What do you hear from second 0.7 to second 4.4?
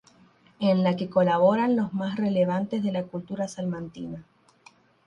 la que colaboran los más relevantes de la cultura salmantina.